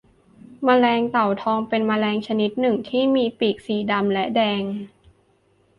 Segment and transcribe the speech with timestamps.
[0.63, 4.63] แมลงเต่าทองเป็นแมลงชนิดหนึ่งที่มีปีกสีดำและแดง